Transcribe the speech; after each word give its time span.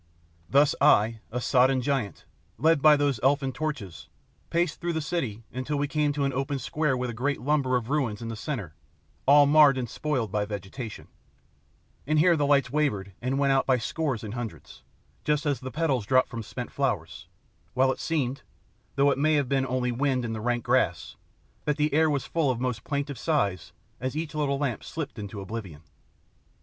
Thus 0.49 0.73
I, 0.81 1.19
a 1.29 1.39
sodden 1.39 1.79
giant, 1.79 2.25
led 2.57 2.81
by 2.81 2.97
those 2.97 3.19
elfin 3.21 3.53
torches, 3.53 4.09
paced 4.49 4.81
through 4.81 4.93
the 4.93 4.99
city 4.99 5.43
until 5.53 5.77
we 5.77 5.87
came 5.87 6.11
to 6.13 6.23
an 6.23 6.33
open 6.33 6.57
square 6.57 6.97
with 6.97 7.11
a 7.11 7.13
great 7.13 7.39
lumber 7.39 7.75
of 7.75 7.91
ruins 7.91 8.19
in 8.19 8.27
the 8.27 8.35
centre 8.35 8.73
all 9.27 9.45
marred 9.45 9.77
and 9.77 9.87
spoiled 9.87 10.31
by 10.31 10.43
vegetation; 10.43 11.07
and 12.07 12.17
here 12.17 12.35
the 12.35 12.47
lights 12.47 12.71
wavered, 12.71 13.13
and 13.21 13.37
went 13.37 13.53
out 13.53 13.67
by 13.67 13.77
scores 13.77 14.23
and 14.23 14.33
hundreds, 14.33 14.81
just 15.23 15.45
as 15.45 15.59
the 15.59 15.69
petals 15.69 16.07
drop 16.07 16.27
from 16.27 16.41
spent 16.41 16.71
flowers, 16.71 17.27
while 17.75 17.91
it 17.91 17.99
seemed, 17.99 18.41
though 18.95 19.11
it 19.11 19.19
may 19.19 19.35
have 19.35 19.47
been 19.47 19.67
only 19.67 19.91
wind 19.91 20.25
in 20.25 20.33
the 20.33 20.41
rank 20.41 20.63
grass, 20.63 21.15
that 21.65 21.77
the 21.77 21.93
air 21.93 22.09
was 22.09 22.25
full 22.25 22.49
of 22.49 22.59
most 22.59 22.83
plaintive 22.83 23.19
sighs 23.19 23.71
as 23.99 24.15
each 24.17 24.33
little 24.33 24.57
lamp 24.57 24.83
slipped 24.83 25.19
into 25.19 25.39
oblivion. 25.41 25.83